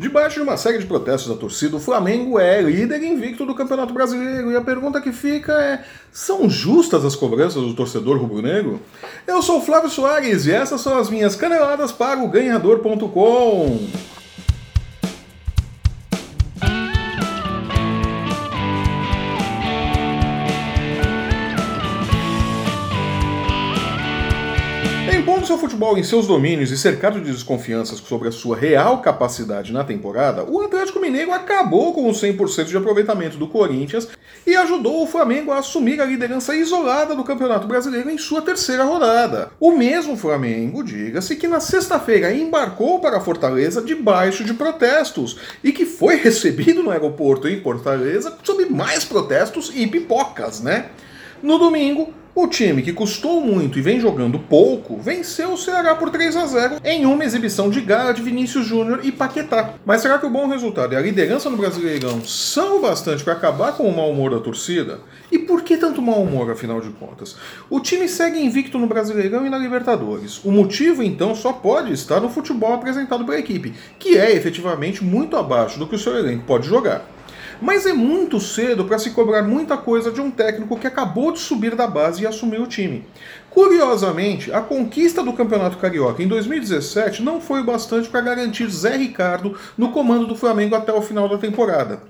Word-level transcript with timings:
Debaixo 0.00 0.36
de 0.36 0.40
uma 0.40 0.56
série 0.56 0.78
de 0.78 0.86
protestos 0.86 1.30
da 1.30 1.38
torcida, 1.38 1.76
o 1.76 1.78
Flamengo 1.78 2.38
é 2.38 2.62
líder 2.62 3.02
invicto 3.02 3.44
do 3.44 3.54
Campeonato 3.54 3.92
Brasileiro. 3.92 4.50
E 4.50 4.56
a 4.56 4.62
pergunta 4.62 4.98
que 4.98 5.12
fica 5.12 5.52
é: 5.52 5.84
são 6.10 6.48
justas 6.48 7.04
as 7.04 7.14
cobranças 7.14 7.62
do 7.62 7.74
torcedor 7.74 8.16
rubro-negro? 8.16 8.80
Eu 9.26 9.42
sou 9.42 9.60
Flávio 9.60 9.90
Soares 9.90 10.46
e 10.46 10.52
essas 10.52 10.80
são 10.80 10.98
as 10.98 11.10
minhas 11.10 11.36
caneladas 11.36 11.92
para 11.92 12.18
o 12.18 12.28
ganhador.com. 12.28 13.88
seu 25.50 25.58
futebol 25.58 25.98
em 25.98 26.04
seus 26.04 26.28
domínios 26.28 26.70
e 26.70 26.78
cercado 26.78 27.20
de 27.20 27.32
desconfianças 27.32 27.98
sobre 27.98 28.28
a 28.28 28.32
sua 28.32 28.56
real 28.56 29.02
capacidade 29.02 29.72
na 29.72 29.82
temporada, 29.82 30.44
o 30.44 30.60
Atlético 30.60 31.00
Mineiro 31.00 31.32
acabou 31.32 31.92
com 31.92 32.08
o 32.08 32.12
100% 32.12 32.66
de 32.66 32.76
aproveitamento 32.76 33.36
do 33.36 33.48
Corinthians 33.48 34.06
e 34.46 34.54
ajudou 34.54 35.02
o 35.02 35.08
Flamengo 35.08 35.50
a 35.50 35.58
assumir 35.58 36.00
a 36.00 36.04
liderança 36.04 36.54
isolada 36.54 37.16
do 37.16 37.24
Campeonato 37.24 37.66
Brasileiro 37.66 38.08
em 38.08 38.16
sua 38.16 38.42
terceira 38.42 38.84
rodada. 38.84 39.50
O 39.58 39.72
mesmo 39.72 40.16
Flamengo, 40.16 40.84
diga-se, 40.84 41.34
que 41.34 41.48
na 41.48 41.58
sexta-feira 41.58 42.32
embarcou 42.32 43.00
para 43.00 43.18
Fortaleza 43.18 43.82
debaixo 43.82 44.44
de 44.44 44.54
protestos 44.54 45.36
e 45.64 45.72
que 45.72 45.84
foi 45.84 46.14
recebido 46.22 46.80
no 46.80 46.92
aeroporto 46.92 47.48
em 47.48 47.60
Fortaleza 47.60 48.38
sob 48.44 48.66
mais 48.66 49.04
protestos 49.04 49.72
e 49.74 49.84
pipocas, 49.88 50.60
né? 50.60 50.90
No 51.42 51.58
domingo, 51.58 52.12
o 52.34 52.46
time 52.46 52.82
que 52.82 52.92
custou 52.92 53.40
muito 53.40 53.78
e 53.78 53.82
vem 53.82 53.98
jogando 53.98 54.38
pouco 54.38 54.98
venceu 54.98 55.54
o 55.54 55.56
Ceará 55.56 55.94
por 55.94 56.10
3 56.10 56.36
a 56.36 56.44
0 56.44 56.76
em 56.84 57.06
uma 57.06 57.24
exibição 57.24 57.70
de 57.70 57.80
gala 57.80 58.12
de 58.12 58.20
Vinícius 58.20 58.66
Júnior 58.66 59.00
e 59.02 59.10
Paquetá. 59.10 59.74
Mas 59.86 60.02
será 60.02 60.18
que 60.18 60.26
o 60.26 60.30
bom 60.30 60.46
resultado 60.48 60.92
e 60.92 60.96
a 60.96 61.00
liderança 61.00 61.48
no 61.48 61.56
Brasileirão 61.56 62.22
são 62.22 62.76
o 62.76 62.82
bastante 62.82 63.24
para 63.24 63.32
acabar 63.32 63.72
com 63.72 63.84
o 63.84 63.96
mau 63.96 64.10
humor 64.10 64.32
da 64.32 64.38
torcida? 64.38 65.00
E 65.32 65.38
por 65.38 65.62
que 65.62 65.78
tanto 65.78 66.02
mau 66.02 66.22
humor, 66.22 66.50
afinal 66.50 66.80
de 66.80 66.90
contas? 66.90 67.36
O 67.70 67.80
time 67.80 68.06
segue 68.06 68.38
invicto 68.38 68.78
no 68.78 68.86
Brasileirão 68.86 69.46
e 69.46 69.50
na 69.50 69.56
Libertadores. 69.56 70.44
O 70.44 70.52
motivo, 70.52 71.02
então, 71.02 71.34
só 71.34 71.54
pode 71.54 71.92
estar 71.92 72.20
no 72.20 72.28
futebol 72.28 72.74
apresentado 72.74 73.24
pela 73.24 73.38
equipe, 73.38 73.72
que 73.98 74.18
é 74.18 74.30
efetivamente 74.36 75.02
muito 75.02 75.38
abaixo 75.38 75.78
do 75.78 75.86
que 75.86 75.94
o 75.94 75.98
seu 75.98 76.16
elenco 76.18 76.44
pode 76.44 76.68
jogar. 76.68 77.06
Mas 77.60 77.84
é 77.84 77.92
muito 77.92 78.40
cedo 78.40 78.84
para 78.86 78.98
se 78.98 79.10
cobrar 79.10 79.42
muita 79.42 79.76
coisa 79.76 80.10
de 80.10 80.20
um 80.20 80.30
técnico 80.30 80.78
que 80.78 80.86
acabou 80.86 81.30
de 81.30 81.38
subir 81.38 81.74
da 81.74 81.86
base 81.86 82.22
e 82.22 82.26
assumir 82.26 82.60
o 82.60 82.66
time. 82.66 83.06
Curiosamente, 83.50 84.52
a 84.52 84.60
conquista 84.60 85.24
do 85.24 85.32
Campeonato 85.32 85.76
Carioca 85.76 86.22
em 86.22 86.28
2017 86.28 87.20
não 87.20 87.40
foi 87.40 87.60
o 87.60 87.64
bastante 87.64 88.08
para 88.08 88.20
garantir 88.20 88.70
Zé 88.70 88.96
Ricardo 88.96 89.58
no 89.76 89.90
comando 89.90 90.24
do 90.24 90.36
Flamengo 90.36 90.76
até 90.76 90.92
o 90.92 91.02
final 91.02 91.28
da 91.28 91.36
temporada. 91.36 92.00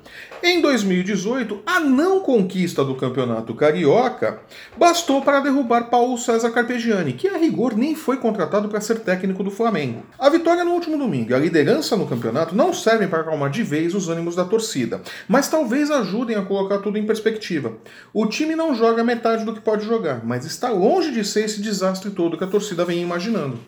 Em 0.42 0.61
2018, 0.61 1.62
a 1.66 1.80
não 1.80 2.20
conquista 2.20 2.84
do 2.84 2.94
Campeonato 2.94 3.55
Carioca 3.55 4.41
bastou 4.77 5.22
para 5.22 5.41
derrubar 5.41 5.91
Paulo 5.91 6.18
César 6.18 6.50
Carpegiani, 6.50 7.14
que 7.14 7.28
a 7.28 7.38
rigor 7.38 7.74
nem 7.77 7.94
foi 7.94 8.18
contratado 8.18 8.68
para 8.68 8.80
ser 8.80 9.00
técnico 9.00 9.42
do 9.42 9.50
Flamengo. 9.50 10.02
A 10.18 10.28
vitória 10.28 10.64
no 10.64 10.72
último 10.72 10.98
domingo 10.98 11.30
e 11.30 11.34
a 11.34 11.38
liderança 11.38 11.96
no 11.96 12.06
campeonato 12.06 12.55
não 12.55 12.72
servem 12.72 13.08
para 13.08 13.20
acalmar 13.20 13.50
de 13.50 13.62
vez 13.62 13.94
os 13.94 14.08
ânimos 14.08 14.36
da 14.36 14.44
torcida, 14.44 15.00
mas 15.27 15.48
talvez 15.48 15.91
ajudem 15.91 16.36
a 16.36 16.42
colocar 16.42 16.78
tudo 16.78 16.98
em 16.98 17.06
perspectiva. 17.06 17.74
O 18.12 18.27
time 18.27 18.55
não 18.55 18.74
joga 18.74 19.02
metade 19.02 19.44
do 19.44 19.55
que 19.55 19.61
pode 19.61 19.86
jogar, 19.86 20.24
mas 20.24 20.44
está 20.44 20.68
longe 20.68 21.11
de 21.11 21.24
ser 21.31 21.45
esse 21.45 21.61
desastre 21.61 22.11
todo 22.11 22.36
que 22.36 22.45
a 22.45 22.48
torcida 22.48 22.84
vem 22.84 23.00
imaginando. 23.00 23.59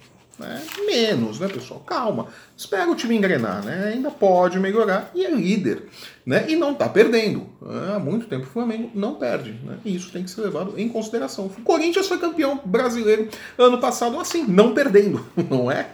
É, 0.40 0.84
menos, 0.86 1.38
né, 1.38 1.46
pessoal? 1.46 1.80
Calma. 1.80 2.26
Espera 2.56 2.90
o 2.90 2.96
time 2.96 3.14
engrenar, 3.16 3.64
né? 3.64 3.92
Ainda 3.94 4.10
pode 4.10 4.58
melhorar 4.58 5.10
e 5.14 5.24
é 5.24 5.30
líder, 5.30 5.84
né? 6.24 6.46
E 6.48 6.56
não 6.56 6.74
tá 6.74 6.88
perdendo. 6.88 7.46
Há 7.94 7.98
muito 7.98 8.26
tempo 8.26 8.44
o 8.44 8.50
Flamengo 8.50 8.90
não 8.94 9.14
perde, 9.14 9.52
né? 9.62 9.78
E 9.84 9.94
isso 9.94 10.10
tem 10.10 10.24
que 10.24 10.30
ser 10.30 10.40
levado 10.40 10.74
em 10.76 10.88
consideração. 10.88 11.46
O 11.46 11.62
Corinthians 11.62 12.08
foi 12.08 12.18
campeão 12.18 12.60
brasileiro 12.64 13.28
ano 13.58 13.78
passado 13.78 14.18
assim, 14.18 14.44
não 14.44 14.74
perdendo, 14.74 15.24
não 15.48 15.70
é? 15.70 15.90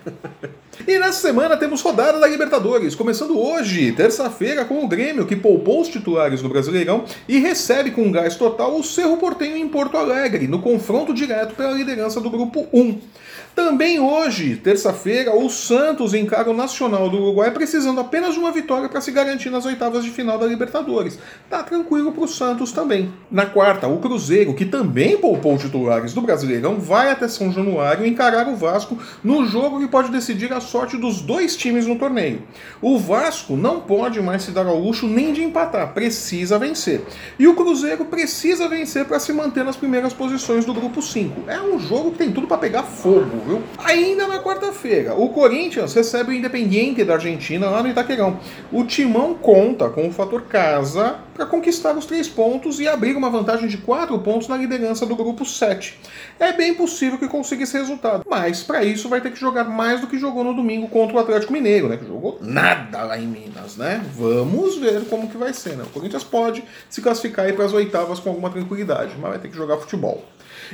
E 0.87 0.99
nessa 0.99 1.21
semana 1.21 1.57
temos 1.57 1.83
rodada 1.83 2.21
da 2.21 2.27
Libertadores, 2.27 2.95
começando 2.95 3.39
hoje, 3.39 3.93
terça-feira, 3.93 4.65
com 4.65 4.85
o 4.85 4.89
Grêmio, 4.89 5.27
que 5.27 5.35
poupou 5.35 5.81
os 5.81 5.89
titulares 5.89 6.41
do 6.41 6.49
Brasileirão 6.49 7.05
e 7.29 7.39
recebe 7.39 7.91
com 7.91 8.11
gás 8.13 8.37
total 8.37 8.77
o 8.77 8.85
Cerro 8.85 9.17
Portenho 9.17 9.57
em 9.57 9.69
Porto 9.69 9.97
Alegre, 9.97 10.47
no 10.47 10.63
confronto 10.63 11.13
direto 11.13 11.55
pela 11.55 11.73
liderança 11.73 12.21
do 12.21 12.31
Grupo 12.31 12.67
1. 12.73 12.99
Também 13.59 13.99
hoje, 13.99 14.55
terça-feira, 14.55 15.35
o 15.35 15.51
Santos 15.51 16.15
encara 16.15 16.49
o 16.49 16.55
Nacional 16.55 17.11
do 17.11 17.17
Uruguai 17.17 17.51
precisando 17.51 18.01
apenas 18.01 18.35
de 18.35 18.39
uma 18.39 18.53
vitória 18.53 18.89
para 18.89 19.01
se 19.01 19.11
garantir 19.11 19.51
nas 19.51 19.67
oitavas 19.67 20.05
de 20.05 20.11
final 20.11 20.39
da 20.39 20.47
Libertadores. 20.47 21.19
Tá 21.51 21.65
tranquilo 21.65 22.13
para 22.13 22.23
o 22.23 22.29
Santos 22.29 22.71
também. 22.71 23.13
Na 23.29 23.47
quarta, 23.47 23.89
o 23.89 23.99
Cruzeiro, 23.99 24.55
que 24.55 24.65
também 24.65 25.19
poupou 25.19 25.59
titulares 25.59 26.15
do 26.15 26.21
Brasileirão, 26.21 26.79
vai 26.79 27.11
até 27.11 27.27
São 27.27 27.51
Januário 27.51 28.07
encarar 28.07 28.47
o 28.47 28.55
Vasco 28.55 28.97
no 29.25 29.45
jogo 29.45 29.81
que 29.81 29.89
pode 29.89 30.13
decidir 30.13 30.53
a 30.53 30.58
sorte 30.61 30.97
dos 30.97 31.21
dois 31.21 31.57
times 31.57 31.87
no 31.87 31.97
torneio. 31.97 32.43
O 32.81 32.99
Vasco 32.99 33.57
não 33.57 33.81
pode 33.81 34.21
mais 34.21 34.43
se 34.43 34.51
dar 34.51 34.67
ao 34.67 34.79
luxo 34.79 35.07
nem 35.07 35.33
de 35.33 35.43
empatar, 35.43 35.93
precisa 35.93 36.59
vencer. 36.59 37.03
E 37.39 37.47
o 37.47 37.55
Cruzeiro 37.55 38.05
precisa 38.05 38.69
vencer 38.69 39.05
para 39.05 39.21
se 39.21 39.33
manter 39.33 39.65
nas 39.65 39.77
primeiras 39.77 40.13
posições 40.13 40.65
do 40.65 40.75
grupo 40.75 41.03
5. 41.03 41.51
É 41.51 41.61
um 41.61 41.79
jogo 41.79 42.13
que 42.13 42.19
tem 42.19 42.33
tudo 42.33 42.47
para 42.47 42.59
pegar 42.59 42.83
fogo, 42.83 43.43
viu? 43.47 43.63
Ainda 43.85 44.27
na 44.27 44.39
quarta-feira, 44.43 45.15
o 45.15 45.29
Corinthians 45.31 45.95
recebe 45.95 46.33
o 46.33 46.35
Independiente 46.35 47.05
da 47.05 47.15
Argentina 47.15 47.69
lá 47.69 47.83
no 47.83 47.89
Itaquerão. 47.89 48.39
O 48.73 48.85
Timão 48.85 49.35
conta 49.35 49.89
com 49.89 50.09
o 50.09 50.13
fator 50.13 50.43
casa 50.43 51.17
para 51.39 51.47
conquistar 51.47 51.97
os 51.97 52.05
três 52.05 52.27
pontos 52.27 52.81
e 52.81 52.89
abrir 52.89 53.17
uma 53.17 53.31
vantagem 53.31 53.69
de 53.69 53.79
quatro 53.79 54.19
pontos 54.19 54.49
na 54.49 54.57
liderança 54.57 55.07
do 55.07 55.15
grupo 55.15 55.45
7. 55.45 55.97
É 56.41 56.53
bem 56.53 56.75
possível 56.75 57.17
que 57.17 57.29
consiga 57.29 57.63
esse 57.63 57.79
resultado, 57.79 58.25
mas 58.29 58.65
para 58.65 58.83
isso 58.83 59.09
vai 59.09 59.21
ter 59.21 59.31
que 59.31 59.39
jogar 59.39 59.63
mais 59.63 60.01
do 60.01 60.09
que 60.09 60.19
jogou 60.19 60.43
no 60.43 60.53
domingo 60.53 60.89
contra 60.89 61.17
o 61.17 61.21
Atlético 61.21 61.53
Mineiro, 61.53 61.89
né? 61.89 61.97
Que 61.97 62.05
jogou 62.05 62.41
nada 62.43 63.05
lá 63.05 63.17
em 63.17 63.29
Minas, 63.29 63.77
né? 63.77 64.05
Vamos 64.17 64.79
ver 64.79 65.05
como 65.05 65.29
que 65.29 65.37
vai 65.37 65.53
ser, 65.53 65.77
né? 65.77 65.85
O 65.85 65.91
Corinthians 65.91 66.25
pode 66.25 66.65
se 66.91 67.01
classificar 67.01 67.53
para 67.55 67.65
as 67.65 67.73
oitavas 67.73 68.19
com 68.19 68.31
alguma 68.31 68.51
tranquilidade, 68.51 69.13
mas 69.21 69.31
vai 69.31 69.39
ter 69.39 69.49
que 69.49 69.57
jogar 69.57 69.77
futebol. 69.77 70.25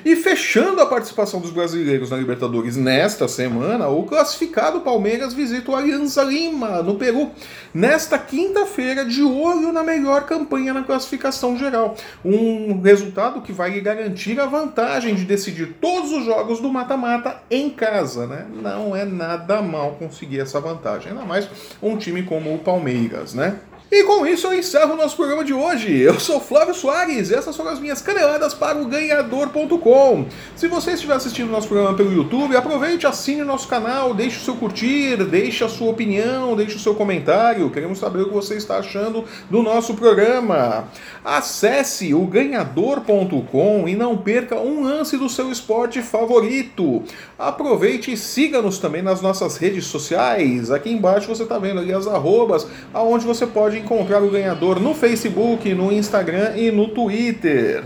E 0.04 0.16
fechando 0.16 0.80
a 0.80 0.86
participação 0.86 1.40
dos 1.40 1.50
brasileiros 1.50 2.10
na 2.10 2.16
Libertadores 2.16 2.76
nesta 2.76 3.28
semana, 3.28 3.88
o 3.88 4.04
classificado 4.04 4.80
Palmeiras 4.80 5.34
visita 5.34 5.70
o 5.70 5.76
Alianza 5.76 6.22
Lima, 6.22 6.82
no 6.82 6.96
Peru, 6.96 7.30
nesta 7.72 8.18
quinta-feira, 8.18 9.04
de 9.04 9.22
olho 9.22 9.72
na 9.72 9.82
melhor 9.82 10.24
campanha 10.24 10.53
na 10.62 10.82
classificação 10.82 11.56
geral. 11.56 11.96
Um 12.24 12.80
resultado 12.80 13.40
que 13.42 13.52
vai 13.52 13.70
lhe 13.70 13.80
garantir 13.80 14.38
a 14.40 14.46
vantagem 14.46 15.14
de 15.14 15.24
decidir 15.24 15.74
todos 15.80 16.12
os 16.12 16.24
jogos 16.24 16.60
do 16.60 16.70
mata-mata 16.70 17.42
em 17.50 17.70
casa, 17.70 18.26
né? 18.26 18.46
Não 18.50 18.94
é 18.94 19.04
nada 19.04 19.60
mal 19.60 19.92
conseguir 19.92 20.40
essa 20.40 20.60
vantagem, 20.60 21.12
ainda 21.12 21.24
mais 21.24 21.48
um 21.82 21.96
time 21.96 22.22
como 22.22 22.54
o 22.54 22.58
Palmeiras, 22.58 23.34
né? 23.34 23.58
E 23.96 24.02
com 24.02 24.26
isso 24.26 24.48
eu 24.48 24.58
encerro 24.58 24.94
o 24.94 24.96
nosso 24.96 25.14
programa 25.14 25.44
de 25.44 25.54
hoje. 25.54 26.00
Eu 26.00 26.18
sou 26.18 26.40
Flávio 26.40 26.74
Soares 26.74 27.30
e 27.30 27.34
essas 27.36 27.56
foram 27.56 27.70
as 27.70 27.78
minhas 27.78 28.02
caneladas 28.02 28.52
para 28.52 28.76
o 28.76 28.86
ganhador.com. 28.86 30.26
Se 30.56 30.66
você 30.66 30.94
estiver 30.94 31.14
assistindo 31.14 31.48
nosso 31.48 31.68
programa 31.68 31.96
pelo 31.96 32.12
YouTube, 32.12 32.56
aproveite, 32.56 33.06
assine 33.06 33.42
o 33.42 33.44
nosso 33.44 33.68
canal, 33.68 34.12
deixe 34.12 34.38
o 34.38 34.40
seu 34.40 34.56
curtir, 34.56 35.18
deixe 35.18 35.62
a 35.62 35.68
sua 35.68 35.92
opinião, 35.92 36.56
deixe 36.56 36.74
o 36.74 36.80
seu 36.80 36.96
comentário. 36.96 37.70
Queremos 37.70 38.00
saber 38.00 38.22
o 38.22 38.26
que 38.26 38.34
você 38.34 38.56
está 38.56 38.78
achando 38.78 39.24
do 39.48 39.62
nosso 39.62 39.94
programa. 39.94 40.88
Acesse 41.24 42.12
o 42.12 42.26
ganhador.com 42.26 43.84
e 43.86 43.94
não 43.94 44.16
perca 44.16 44.56
um 44.56 44.82
lance 44.82 45.16
do 45.16 45.28
seu 45.28 45.52
esporte 45.52 46.02
favorito. 46.02 47.04
Aproveite 47.38 48.12
e 48.12 48.16
siga-nos 48.16 48.78
também 48.78 49.02
nas 49.02 49.22
nossas 49.22 49.56
redes 49.56 49.86
sociais. 49.86 50.72
Aqui 50.72 50.90
embaixo 50.90 51.28
você 51.28 51.44
está 51.44 51.60
vendo 51.60 51.78
ali 51.78 51.92
as 51.92 52.08
arrobas, 52.08 52.66
aonde 52.92 53.24
você 53.24 53.46
pode 53.46 53.83
encontrar 53.84 54.22
o 54.22 54.30
ganhador 54.30 54.80
no 54.80 54.94
Facebook, 54.94 55.72
no 55.74 55.92
Instagram 55.92 56.56
e 56.56 56.70
no 56.70 56.88
Twitter. 56.88 57.84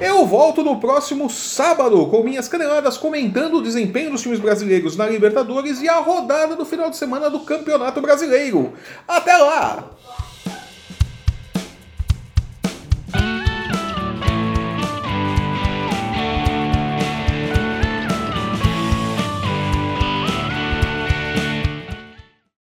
Eu 0.00 0.24
volto 0.26 0.62
no 0.62 0.80
próximo 0.80 1.28
sábado 1.28 2.06
com 2.06 2.22
minhas 2.22 2.48
caneladas 2.48 2.96
comentando 2.96 3.54
o 3.54 3.62
desempenho 3.62 4.10
dos 4.10 4.22
times 4.22 4.40
brasileiros 4.40 4.96
na 4.96 5.06
Libertadores 5.06 5.80
e 5.80 5.88
a 5.88 6.00
rodada 6.00 6.56
do 6.56 6.64
final 6.64 6.90
de 6.90 6.96
semana 6.96 7.28
do 7.28 7.40
Campeonato 7.40 8.00
Brasileiro. 8.00 8.72
Até 9.06 9.36
lá! 9.36 9.90